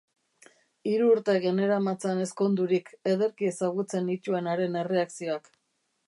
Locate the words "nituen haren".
4.13-4.79